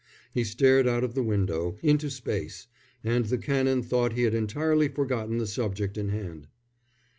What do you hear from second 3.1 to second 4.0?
the Canon